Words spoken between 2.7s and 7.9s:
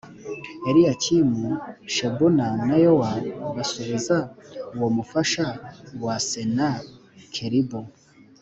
Yowa basubiza uwo mufasha wa Senakeribu,